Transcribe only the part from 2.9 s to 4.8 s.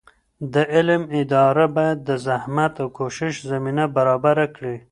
کوشش زمینه برابره کړي.